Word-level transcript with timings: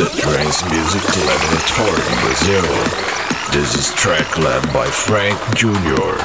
the 0.00 0.06
Trance 0.16 0.64
Music 0.64 1.04
Laboratory 1.26 2.00
in. 2.48 2.64
This 3.52 3.74
is 3.74 3.92
track 3.96 4.38
led 4.38 4.62
by 4.72 4.86
Frank 4.90 5.36
Jr. 5.54 6.16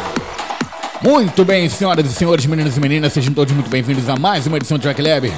Muito 1.04 1.44
bem, 1.44 1.68
senhoras 1.68 2.06
e 2.10 2.14
senhores, 2.14 2.46
meninas 2.46 2.78
e 2.78 2.80
meninas, 2.80 3.12
sejam 3.12 3.34
todos 3.34 3.54
muito 3.54 3.70
bem-vindos 3.70 4.08
a 4.08 4.16
mais 4.16 4.48
uma 4.48 4.56
edição 4.56 4.78
do 4.78 4.82
Track 4.82 5.02
Lab. 5.02 5.30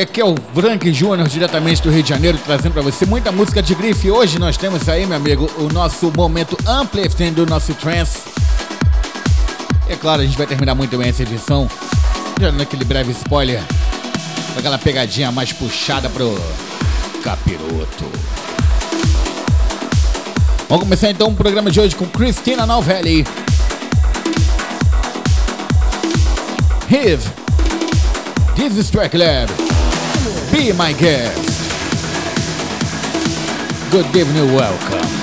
Aqui 0.00 0.22
é 0.22 0.24
o 0.24 0.34
Frank 0.54 0.90
Júnior, 0.94 1.28
diretamente 1.28 1.82
do 1.82 1.90
Rio 1.90 2.02
de 2.02 2.08
Janeiro, 2.08 2.38
trazendo 2.42 2.72
para 2.72 2.82
você 2.82 3.04
muita 3.04 3.30
música 3.30 3.62
de 3.62 3.74
grife. 3.74 4.10
Hoje 4.10 4.38
nós 4.38 4.56
temos 4.56 4.88
aí, 4.88 5.04
meu 5.04 5.18
amigo, 5.18 5.50
o 5.58 5.70
nosso 5.70 6.10
momento 6.16 6.56
uplifting 6.82 7.34
do 7.34 7.44
nosso 7.44 7.74
trance. 7.74 8.18
É 9.86 9.94
claro, 9.94 10.22
a 10.22 10.24
gente 10.24 10.38
vai 10.38 10.46
terminar 10.46 10.74
muito 10.74 10.96
bem 10.96 11.10
essa 11.10 11.22
edição, 11.22 11.68
dando 12.38 12.62
aquele 12.62 12.86
breve 12.86 13.12
spoiler, 13.12 13.60
aquela 14.58 14.78
pegadinha 14.78 15.30
mais 15.30 15.52
puxada 15.52 16.08
pro 16.08 16.38
capiroto. 17.22 18.04
Vamos 20.68 20.84
começar 20.84 21.10
então 21.10 21.28
o 21.28 21.34
programa 21.34 21.70
de 21.70 21.80
hoje 21.80 21.96
com 21.96 22.06
Cristina 22.06 22.64
Novelli. 22.66 23.26
Hiv. 26.88 27.22
This 28.56 28.76
is 28.76 28.90
Track 28.90 29.16
Lab. 29.16 29.50
Be 30.52 30.72
my 30.72 30.92
guest. 30.94 31.50
Good 33.90 34.16
evening, 34.16 34.54
welcome. 34.54 35.19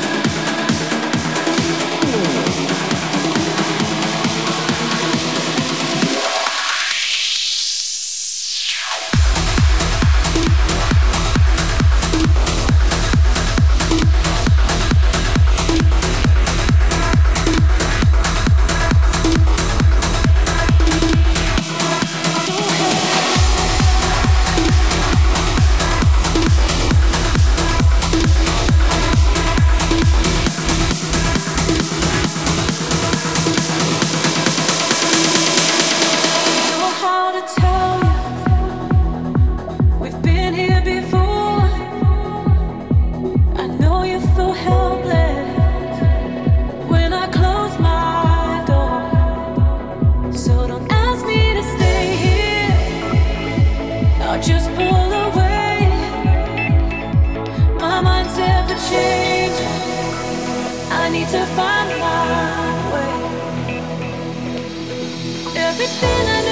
everything 65.67 66.27
I 66.29 66.46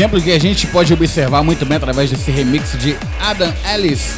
exemplo 0.00 0.22
que 0.22 0.32
a 0.32 0.38
gente 0.38 0.66
pode 0.68 0.94
observar 0.94 1.42
muito 1.42 1.66
bem 1.66 1.76
através 1.76 2.08
desse 2.08 2.30
remix 2.30 2.72
de 2.78 2.96
Adam 3.20 3.52
Ellis 3.70 4.14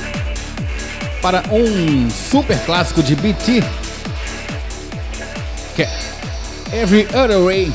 para 1.21 1.43
um 1.51 2.09
super 2.09 2.57
clássico 2.61 3.03
de 3.03 3.17
BT, 3.17 3.65
que 5.75 5.83
é 5.83 5.91
Every 6.73 7.09
Other 7.09 7.41
Way. 7.41 7.73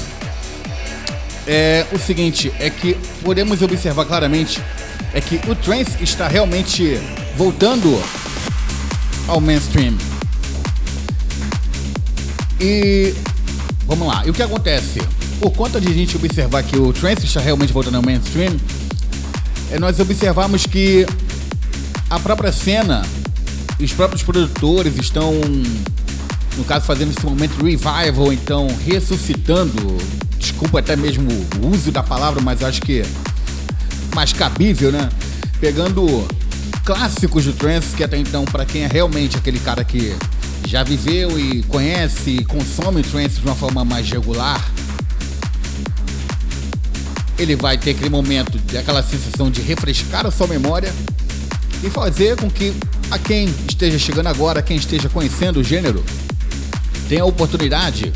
É 1.45 1.85
o 1.91 1.99
seguinte, 1.99 2.49
é 2.61 2.69
que 2.69 2.95
podemos 3.25 3.61
observar 3.61 4.05
claramente 4.05 4.61
é 5.13 5.19
que 5.19 5.41
o 5.45 5.53
trance 5.53 6.01
está 6.01 6.29
realmente 6.29 6.97
voltando 7.35 8.01
ao 9.27 9.41
mainstream. 9.41 9.97
E 12.57 13.13
vamos 13.85 14.07
lá, 14.07 14.25
e 14.25 14.29
o 14.29 14.33
que 14.33 14.43
acontece? 14.43 15.01
Por 15.39 15.51
conta 15.51 15.79
de 15.79 15.87
a 15.87 15.93
gente 15.93 16.15
observar 16.15 16.63
que 16.63 16.77
o 16.77 16.91
trance 16.91 17.25
está 17.25 17.39
realmente 17.39 17.71
voltando 17.71 17.95
ao 17.95 18.01
mainstream, 18.03 18.55
é 19.71 19.79
nós 19.79 19.99
observamos 19.99 20.65
que 20.65 21.05
a 22.09 22.19
própria 22.19 22.51
cena, 22.51 23.05
os 23.79 23.91
próprios 23.93 24.23
produtores 24.23 24.95
estão, 24.97 25.33
no 26.57 26.63
caso, 26.63 26.85
fazendo 26.85 27.11
esse 27.15 27.25
momento 27.25 27.63
revival, 27.63 28.31
então 28.31 28.67
ressuscitando, 28.85 29.97
desculpa 30.39 30.79
até 30.79 30.95
mesmo 30.95 31.29
o 31.61 31.67
uso 31.67 31.91
da 31.91 32.01
palavra, 32.01 32.41
mas 32.41 32.63
acho 32.63 32.81
que 32.81 33.03
mais 34.15 34.33
cabível, 34.33 34.91
né? 34.91 35.09
Pegando 35.59 36.25
clássicos 36.83 37.45
do 37.45 37.53
trance, 37.53 37.95
que 37.95 38.03
até 38.03 38.17
então, 38.17 38.45
para 38.45 38.65
quem 38.65 38.83
é 38.83 38.87
realmente 38.87 39.37
aquele 39.37 39.59
cara 39.59 39.83
que 39.83 40.15
já 40.65 40.83
viveu 40.83 41.39
e 41.39 41.61
conhece 41.63 42.31
e 42.31 42.45
consome 42.45 43.01
o 43.01 43.03
trance 43.03 43.39
de 43.39 43.45
uma 43.45 43.55
forma 43.55 43.83
mais 43.85 44.09
regular, 44.09 44.65
ele 47.37 47.55
vai 47.55 47.77
ter 47.77 47.91
aquele 47.91 48.09
momento, 48.09 48.59
aquela 48.77 49.03
sensação 49.03 49.49
de 49.51 49.61
refrescar 49.61 50.25
a 50.25 50.31
sua 50.31 50.47
memória 50.47 50.93
e 51.83 51.89
fazer 51.89 52.35
com 52.35 52.49
que 52.49 52.73
a 53.11 53.17
quem 53.17 53.47
esteja 53.67 53.99
chegando 53.99 54.27
agora, 54.27 54.61
quem 54.61 54.77
esteja 54.77 55.07
conhecendo 55.07 55.59
o 55.59 55.63
gênero, 55.63 56.03
tenha 57.07 57.23
a 57.23 57.25
oportunidade 57.25 58.11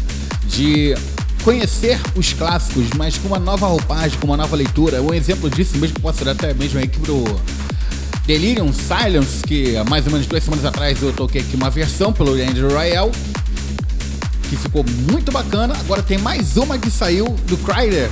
de 0.48 0.96
conhecer 1.44 2.00
os 2.16 2.34
clássicos, 2.34 2.88
mas 2.98 3.18
com 3.18 3.28
uma 3.28 3.40
nova 3.40 3.68
roupagem, 3.68 4.18
com 4.20 4.28
uma 4.28 4.38
nova 4.38 4.56
leitura. 4.56 5.02
Um 5.02 5.14
exemplo 5.14 5.50
disso 5.50 5.78
mesmo 5.78 6.00
posso 6.00 6.24
dar 6.26 6.32
até 6.32 6.54
mesmo 6.54 6.80
aqui 6.80 7.00
pro 7.00 7.24
Delirium 8.26 8.72
Silence, 8.74 9.44
que 9.44 9.76
há 9.76 9.84
mais 9.84 10.06
ou 10.06 10.12
menos 10.12 10.28
duas 10.28 10.44
semanas 10.44 10.66
atrás 10.66 11.02
eu 11.02 11.14
toquei 11.14 11.42
aqui 11.42 11.56
uma 11.56 11.70
versão 11.70 12.12
pelo 12.12 12.34
Andrew 12.34 12.70
Royale, 12.70 13.12
que 14.50 14.56
ficou 14.56 14.84
muito 15.12 15.32
bacana. 15.32 15.76
Agora 15.80 16.04
tem 16.04 16.18
mais 16.18 16.58
uma 16.58 16.78
que 16.78 16.92
saiu 16.92 17.26
do 17.48 17.58
Cryder, 17.58 18.10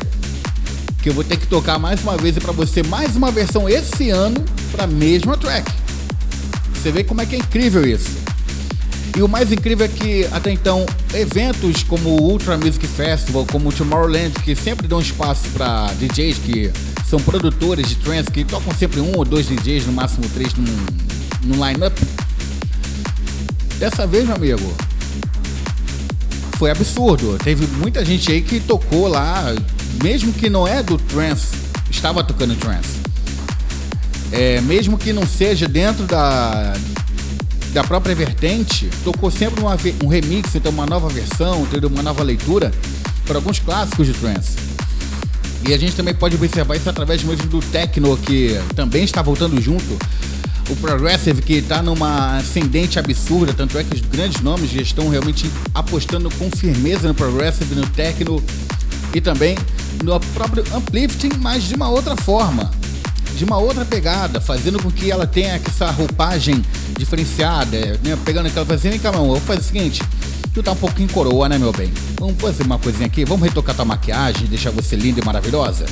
que 1.02 1.10
eu 1.10 1.14
vou 1.14 1.24
ter 1.24 1.38
que 1.38 1.48
tocar 1.48 1.80
mais 1.80 2.02
uma 2.02 2.18
vez 2.18 2.38
para 2.38 2.52
você 2.52 2.84
mais 2.84 3.16
uma 3.16 3.32
versão 3.32 3.70
esse 3.70 4.10
ano 4.10 4.44
para 4.72 4.84
a 4.84 4.88
mesma 4.88 5.38
track. 5.38 5.72
Você 6.74 6.92
vê 6.92 7.04
como 7.04 7.22
é 7.22 7.26
que 7.26 7.36
é 7.36 7.40
incrível 7.40 7.86
isso. 7.86 8.18
E 9.18 9.22
o 9.22 9.28
mais 9.28 9.52
incrível 9.52 9.86
é 9.86 9.90
que 9.90 10.28
até 10.32 10.52
então 10.52 10.86
eventos 11.14 11.84
como 11.84 12.10
o 12.10 12.32
Ultra 12.32 12.58
Music 12.58 12.86
Festival, 12.88 13.46
como 13.52 13.70
o 13.70 13.72
Tomorrowland, 13.72 14.32
que 14.44 14.56
sempre 14.56 14.88
dão 14.88 15.00
espaço 15.00 15.48
para 15.50 15.88
DJs 15.94 16.38
que 16.38 16.72
são 17.06 17.20
produtores 17.20 17.90
de 17.90 17.96
trance, 17.96 18.30
que 18.30 18.44
tocam 18.44 18.74
sempre 18.76 19.00
um 19.00 19.18
ou 19.18 19.26
dois 19.26 19.48
DJs, 19.48 19.88
no 19.88 19.94
máximo 19.94 20.28
três 20.30 20.54
no, 20.54 20.66
no 21.44 21.66
line-up. 21.66 22.00
Dessa 23.80 24.06
vez, 24.06 24.26
meu 24.26 24.36
amigo, 24.36 24.74
foi 26.58 26.70
absurdo. 26.70 27.38
Teve 27.44 27.66
muita 27.78 28.06
gente 28.06 28.32
aí 28.32 28.42
que 28.42 28.60
tocou 28.60 29.08
lá, 29.08 29.56
mesmo 30.04 30.34
que 30.34 30.50
não 30.50 30.68
é 30.68 30.82
do 30.82 30.98
trance, 30.98 31.56
estava 31.90 32.24
tocando 32.24 32.56
trance. 32.56 33.00
É, 34.32 34.62
mesmo 34.62 34.98
que 34.98 35.12
não 35.12 35.26
seja 35.26 35.68
dentro 35.68 36.06
da, 36.06 36.74
da 37.74 37.84
própria 37.84 38.14
vertente, 38.14 38.90
tocou 39.04 39.32
sempre 39.32 39.62
uma, 39.62 39.78
um 40.04 40.08
remix, 40.08 40.56
então 40.56 40.72
uma 40.72 40.86
nova 40.86 41.10
versão, 41.10 41.68
uma 41.92 42.04
nova 42.04 42.24
leitura 42.24 42.72
para 43.26 43.38
alguns 43.38 43.60
clássicos 43.60 44.08
de 44.08 44.14
trance. 44.14 44.56
E 45.68 45.74
a 45.74 45.78
gente 45.78 45.96
também 45.96 46.14
pode 46.14 46.36
observar 46.36 46.76
isso 46.78 46.90
através 46.90 47.24
mesmo 47.24 47.48
do 47.48 47.60
techno, 47.60 48.16
que 48.18 48.60
também 48.76 49.04
está 49.04 49.22
voltando 49.22 49.62
junto. 49.62 49.98
O 50.70 50.76
Progressive, 50.76 51.42
que 51.42 51.54
está 51.54 51.82
numa 51.82 52.38
ascendente 52.38 53.00
absurda, 53.00 53.54
tanto 53.54 53.78
é 53.78 53.84
que 53.84 53.96
os 53.96 54.02
grandes 54.02 54.42
nomes 54.42 54.70
já 54.70 54.82
estão 54.82 55.10
realmente 55.10 55.50
apostando 55.74 56.30
com 56.32 56.50
firmeza 56.52 57.08
no 57.08 57.14
Progressive, 57.14 57.74
no 57.76 57.88
techno 57.88 58.42
e 59.14 59.22
também 59.22 59.58
no 60.04 60.20
próprio 60.20 60.64
Uplifting, 60.76 61.32
mas 61.40 61.64
de 61.64 61.76
uma 61.76 61.90
outra 61.90 62.16
forma 62.16 62.72
de 63.40 63.46
uma 63.46 63.58
outra 63.58 63.86
pegada, 63.86 64.42
fazendo 64.42 64.84
com 64.84 64.92
que 64.92 65.10
ela 65.10 65.26
tenha 65.26 65.62
essa 65.66 65.90
roupagem 65.92 66.62
diferenciada, 66.98 67.98
né? 68.04 68.18
Pegando 68.26 68.48
aquela 68.48 68.66
fazendo, 68.66 68.92
vem 68.92 69.00
cá, 69.00 69.14
meu, 69.14 69.26
vou 69.28 69.40
fazer 69.40 69.62
o 69.62 69.64
seguinte, 69.64 70.02
tu 70.54 70.62
tá 70.62 70.74
um 70.74 70.76
pouquinho 70.76 71.08
coroa, 71.08 71.48
né, 71.48 71.58
meu 71.58 71.72
bem? 71.72 71.90
Vamos 72.20 72.36
fazer 72.42 72.64
uma 72.64 72.78
coisinha 72.78 73.06
aqui, 73.06 73.24
vamos 73.24 73.48
retocar 73.48 73.74
tua 73.74 73.86
maquiagem, 73.86 74.46
deixar 74.48 74.72
você 74.72 74.98
linda 74.98 75.22
e 75.22 75.26
maravilhosa? 75.26 75.86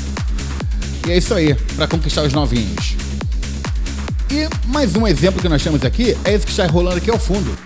E 1.07 1.11
é 1.11 1.17
isso 1.17 1.33
aí, 1.33 1.55
para 1.77 1.87
conquistar 1.87 2.23
os 2.23 2.33
novinhos. 2.33 2.97
E 4.29 4.49
mais 4.67 4.93
um 4.97 5.07
exemplo 5.07 5.41
que 5.41 5.47
nós 5.47 5.63
temos 5.63 5.85
aqui 5.85 6.17
é 6.25 6.33
esse 6.33 6.45
que 6.45 6.51
está 6.51 6.67
rolando 6.67 6.97
aqui 6.97 7.09
ao 7.09 7.17
fundo. 7.17 7.57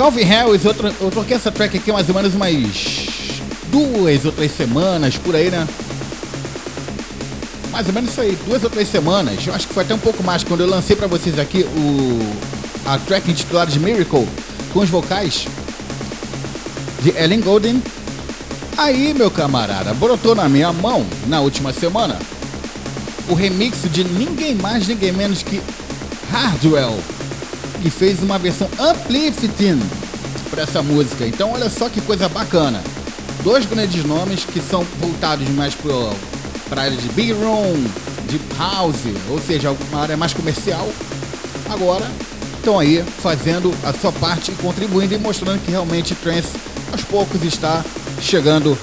Calvin 0.00 0.22
Harris, 0.22 0.64
eu, 0.64 0.74
eu 0.98 1.10
toquei 1.10 1.36
essa 1.36 1.52
track 1.52 1.76
aqui 1.76 1.92
mais 1.92 2.08
ou 2.08 2.14
menos 2.14 2.34
umas 2.34 3.06
duas 3.70 4.24
ou 4.24 4.32
três 4.32 4.50
semanas 4.50 5.18
por 5.18 5.36
aí, 5.36 5.50
né? 5.50 5.68
mais 7.70 7.86
ou 7.86 7.92
menos 7.92 8.12
isso 8.12 8.22
aí, 8.22 8.34
duas 8.46 8.64
ou 8.64 8.70
três 8.70 8.88
semanas. 8.88 9.46
Eu 9.46 9.52
acho 9.52 9.68
que 9.68 9.74
foi 9.74 9.82
até 9.82 9.94
um 9.94 9.98
pouco 9.98 10.24
mais 10.24 10.42
quando 10.42 10.62
eu 10.62 10.66
lancei 10.66 10.96
para 10.96 11.06
vocês 11.06 11.38
aqui 11.38 11.64
o 11.64 12.18
a 12.86 12.96
track 12.96 13.30
intitulada 13.30 13.70
de 13.70 13.78
Miracle 13.78 14.26
com 14.72 14.80
os 14.80 14.88
vocais 14.88 15.46
de 17.02 17.10
Ellen 17.10 17.42
Golden. 17.42 17.82
Aí, 18.78 19.12
meu 19.12 19.30
camarada, 19.30 19.92
brotou 19.92 20.34
na 20.34 20.48
minha 20.48 20.72
mão 20.72 21.04
na 21.26 21.42
última 21.42 21.74
semana 21.74 22.18
o 23.28 23.34
remix 23.34 23.82
de 23.92 24.02
ninguém 24.04 24.54
mais, 24.54 24.88
ninguém 24.88 25.12
menos 25.12 25.42
que 25.42 25.60
Hardwell, 26.32 26.98
que 27.82 27.90
fez 27.90 28.22
uma 28.22 28.38
versão 28.38 28.68
uplifting 28.78 29.80
para 30.50 30.62
essa 30.62 30.82
música. 30.82 31.26
Então, 31.26 31.52
olha 31.52 31.70
só 31.70 31.88
que 31.88 32.00
coisa 32.00 32.28
bacana. 32.28 32.82
Dois 33.42 33.64
grandes 33.64 34.04
nomes 34.04 34.44
que 34.44 34.60
são 34.60 34.84
voltados 34.98 35.48
mais 35.50 35.74
para 36.68 36.82
área 36.82 36.96
de 36.96 37.08
big 37.10 37.32
room, 37.32 37.84
de 38.26 38.40
house, 38.58 39.06
ou 39.28 39.40
seja, 39.40 39.70
uma 39.70 40.02
área 40.02 40.16
mais 40.16 40.32
comercial, 40.34 40.88
agora 41.68 42.10
estão 42.56 42.78
aí 42.78 43.02
fazendo 43.22 43.74
a 43.82 43.92
sua 43.92 44.12
parte 44.12 44.52
e 44.52 44.54
contribuindo 44.56 45.14
e 45.14 45.18
mostrando 45.18 45.64
que 45.64 45.70
realmente 45.70 46.14
trance 46.14 46.50
aos 46.92 47.02
poucos 47.02 47.42
está 47.42 47.82
chegando 48.20 48.76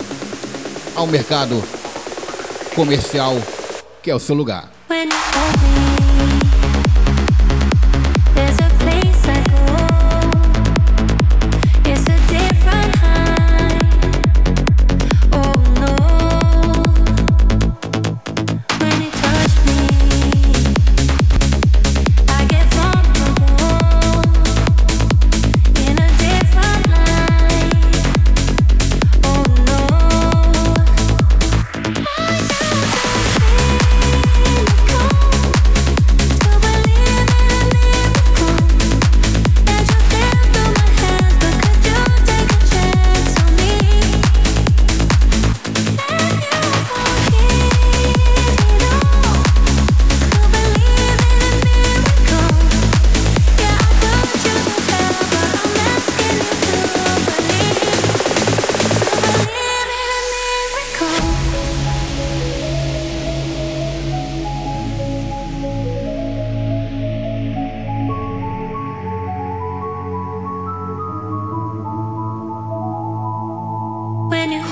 ao 0.95 1.05
mercado 1.05 1.63
comercial 2.73 3.37
que 4.01 4.09
é 4.09 4.15
o 4.15 4.19
seu 4.19 4.35
lugar. 4.35 4.71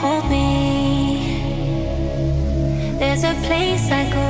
hold 0.05 0.29
me. 0.29 0.47
There's 2.99 3.23
a 3.23 3.35
place 3.47 3.85
I 4.01 4.03
go. 4.17 4.29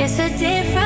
It's 0.00 0.18
a 0.18 0.28
different. 0.38 0.85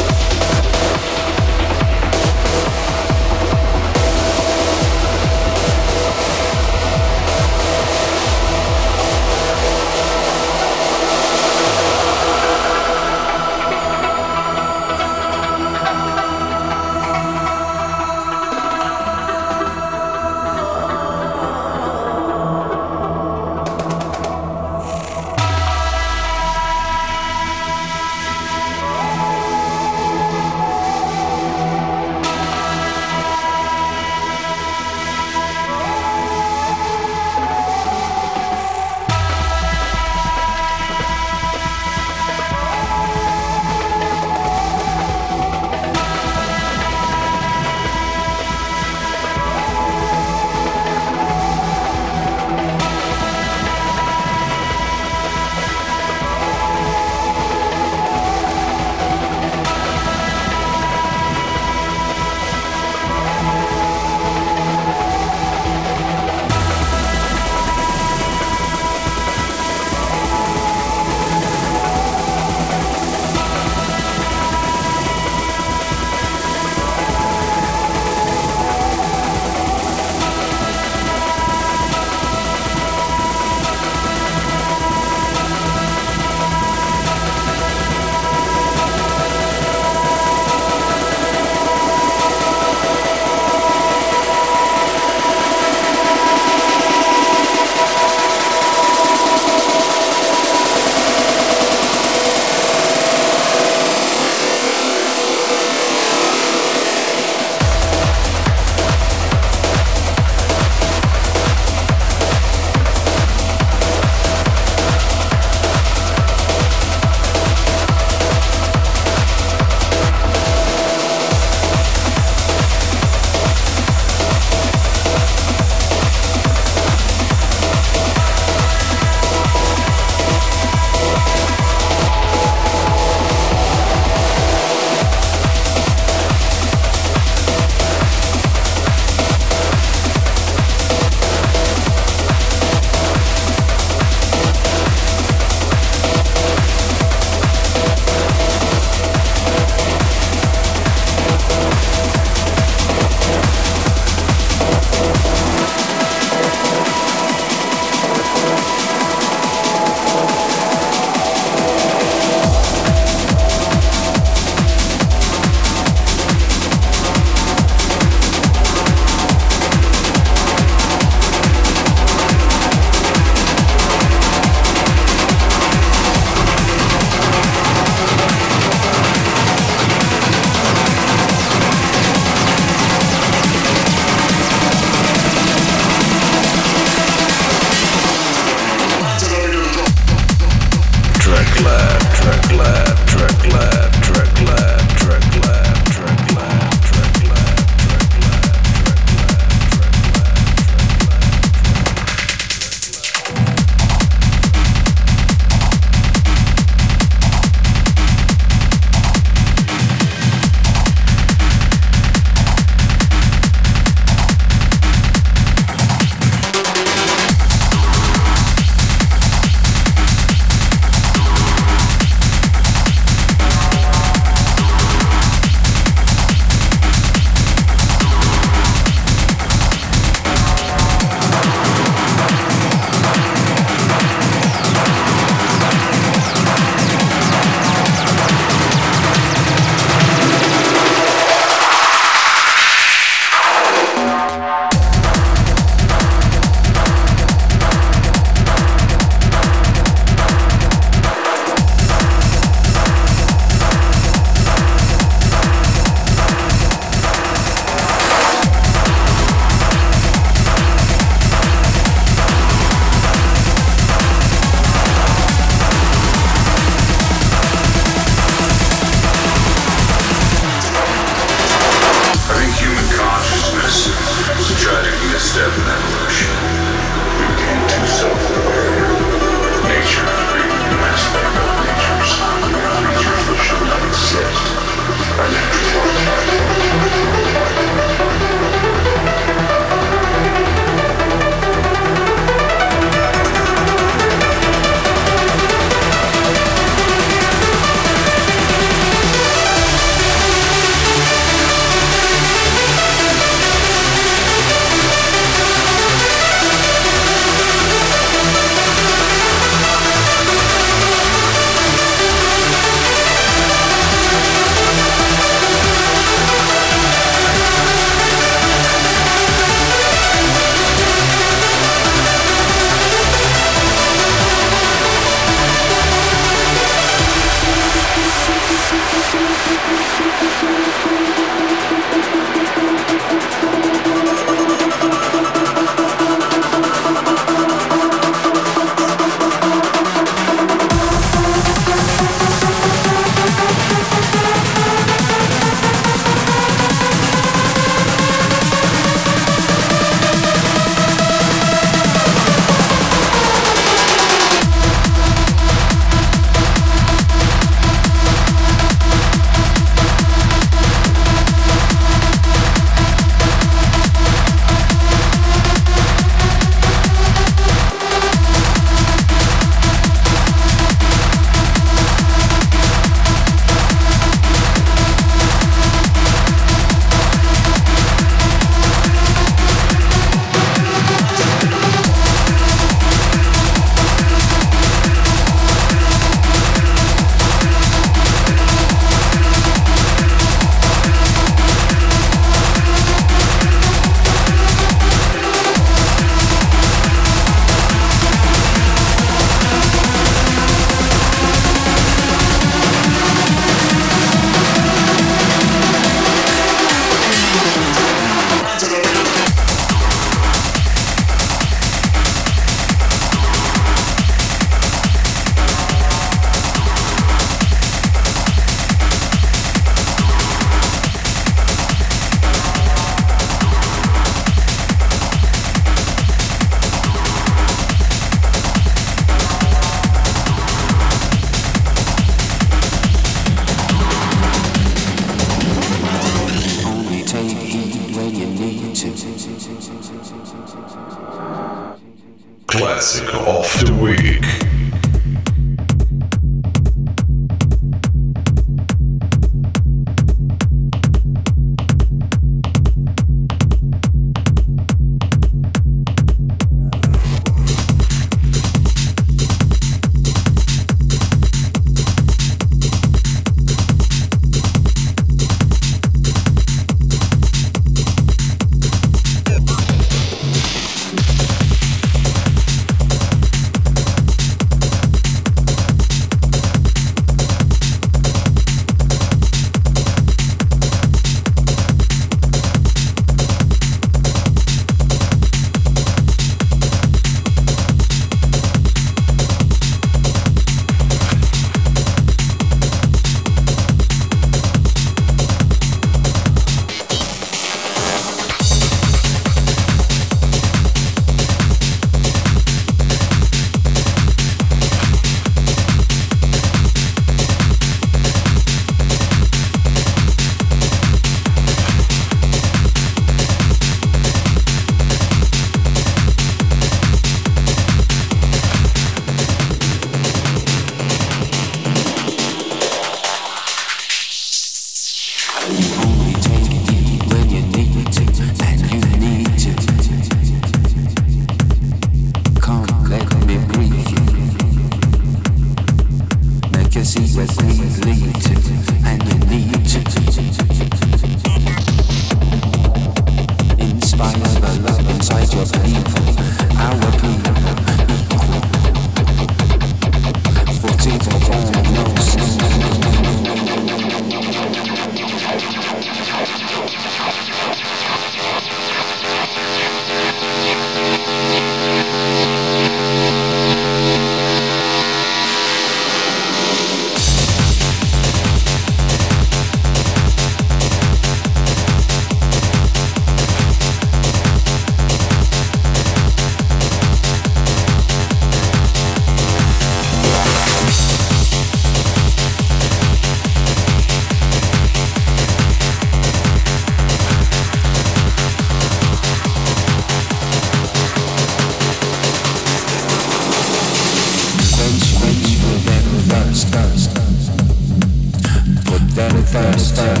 thank 599.76 600.00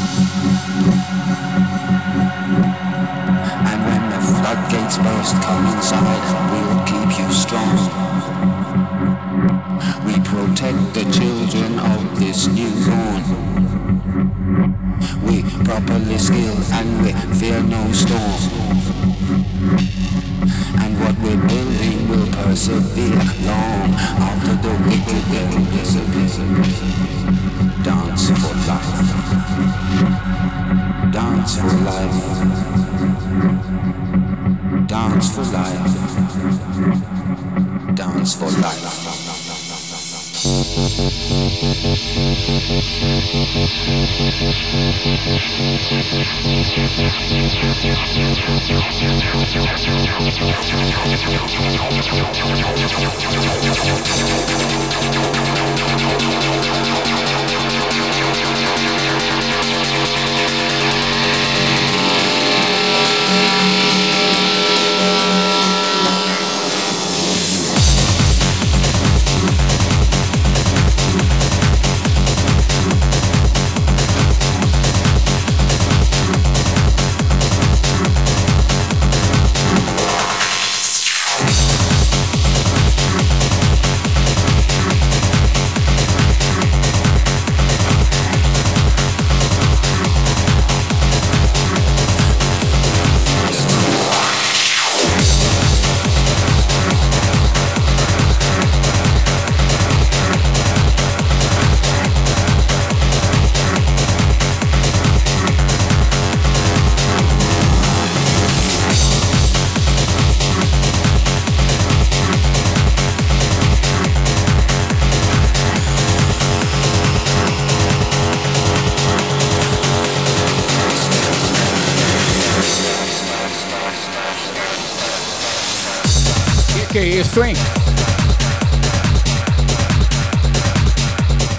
you. 0.00 0.05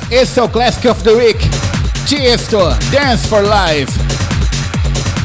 Esse 0.09 0.39
é 0.39 0.43
o 0.43 0.49
Classic 0.49 0.88
of 0.88 1.03
the 1.03 1.11
Week. 1.11 1.38
Tiesto, 2.07 2.57
Dance 2.89 3.28
for 3.28 3.43
Life. 3.43 3.93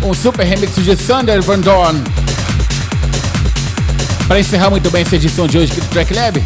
Um 0.04 0.12
super 0.12 0.44
remix 0.44 0.74
de 0.74 0.94
Sander 0.94 1.40
Van 1.40 1.58
Dorn. 1.58 1.98
Para 4.28 4.40
encerrar 4.40 4.68
muito 4.68 4.90
bem 4.90 5.00
essa 5.00 5.16
edição 5.16 5.46
de 5.46 5.56
hoje 5.56 5.72
aqui 5.72 5.80
do 5.80 5.88
Track 5.88 6.12
Lab, 6.12 6.42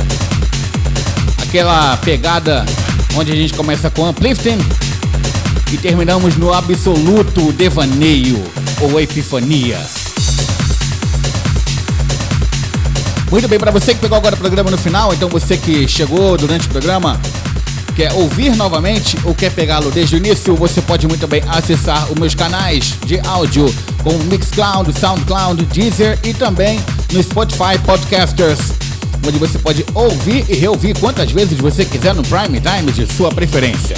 aquela 1.43 1.97
pegada 1.97 2.65
onde 3.17 3.33
a 3.33 3.35
gente 3.35 3.55
começa 3.55 3.91
com 3.91 4.09
Uplifting 4.09 4.59
e 5.73 5.79
terminamos 5.79 6.37
no 6.37 6.55
absoluto 6.55 7.53
devaneio 7.55 8.41
ou 8.81 9.01
epifania. 9.01 9.96
Muito 13.31 13.49
bem, 13.49 13.59
para 13.59 13.73
você 13.73 13.93
que 13.93 14.01
pegou 14.01 14.17
agora 14.17 14.35
o 14.35 14.39
programa 14.39 14.71
no 14.71 14.79
final, 14.79 15.13
então 15.13 15.29
você 15.29 15.57
que 15.57 15.89
chegou 15.89 16.37
durante 16.37 16.67
o 16.67 16.71
programa, 16.71 17.21
quer 17.97 18.13
ouvir 18.13 18.55
novamente 18.55 19.19
ou 19.25 19.35
quer 19.35 19.51
pegá-lo 19.51 19.91
desde 19.91 20.15
o 20.15 20.19
início, 20.19 20.55
você 20.55 20.81
pode 20.81 21.09
muito 21.09 21.27
bem 21.27 21.43
acessar 21.49 22.11
os 22.11 22.19
meus 22.19 22.35
canais 22.35 22.95
de 23.05 23.19
áudio 23.21 23.75
como 24.03 24.19
Mixcloud, 24.25 24.93
Soundcloud, 24.99 25.65
Deezer 25.67 26.19
e 26.23 26.33
também 26.33 26.81
no 27.13 27.23
Spotify 27.23 27.79
Podcasters, 27.85 28.61
onde 29.27 29.39
você 29.39 29.59
pode 29.59 29.85
ouvir 29.93 30.45
e 30.49 30.55
reouvir 30.55 30.97
quantas 30.99 31.31
vezes 31.33 31.59
você 31.59 31.85
quiser 31.85 32.15
no 32.15 32.23
prime 32.23 32.61
time 32.61 32.93
de 32.93 33.13
sua 33.13 33.31
preferência. 33.31 33.97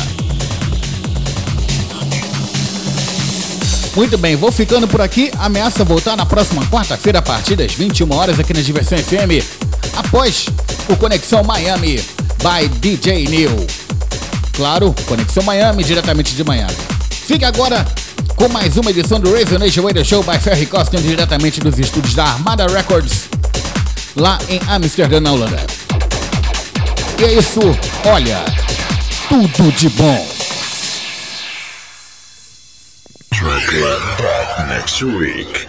Muito 3.99 4.17
bem, 4.17 4.37
vou 4.37 4.53
ficando 4.53 4.87
por 4.87 5.01
aqui. 5.01 5.29
Ameaça 5.41 5.83
voltar 5.83 6.17
na 6.17 6.25
próxima 6.25 6.65
quarta-feira 6.67 7.19
a 7.19 7.23
partir 7.23 7.57
das 7.57 7.73
21 7.73 8.15
horas 8.15 8.39
aqui 8.39 8.55
na 8.55 8.61
Diversão 8.61 8.97
FM, 8.97 9.45
após 9.97 10.47
o 10.89 10.97
Conexão 10.97 11.43
Miami 11.43 11.97
by 12.39 12.69
DJ 12.79 13.27
Neil. 13.27 13.67
Claro, 14.53 14.95
Conexão 15.09 15.43
Miami 15.43 15.83
diretamente 15.83 16.37
de 16.37 16.45
Miami. 16.45 16.77
Fique 17.11 17.45
agora 17.45 17.85
com 18.37 18.49
mais 18.49 18.77
uma 18.77 18.89
edição 18.89 19.19
do 19.19 19.35
Razor 19.35 19.59
Nation 19.59 19.83
Radio 19.83 20.05
Show 20.05 20.23
by 20.23 20.39
Ferry 20.39 20.67
Costin 20.67 20.99
diretamente 20.99 21.59
dos 21.59 21.77
estúdios 21.77 22.15
da 22.15 22.23
Armada 22.23 22.69
Records, 22.69 23.25
lá 24.15 24.39
em 24.49 24.61
Amsterdã, 24.69 25.19
na 25.19 25.33
Holanda. 25.33 25.67
E 27.19 27.25
é 27.25 27.33
isso, 27.33 27.59
olha, 28.05 28.45
tudo 29.29 29.73
de 29.73 29.89
bom. 29.89 30.38
Lab 33.75 34.19
back 34.19 34.69
next 34.71 35.03
week. 35.03 35.68